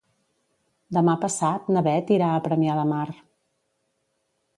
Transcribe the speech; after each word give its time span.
Demà 0.97 1.13
passat 1.25 1.69
na 1.75 1.83
Beth 1.87 2.09
irà 2.15 2.31
a 2.31 2.39
Premià 2.47 2.79
de 2.81 2.87
Mar. 2.93 3.05